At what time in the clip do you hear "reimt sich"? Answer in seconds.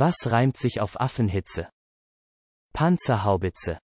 0.30-0.80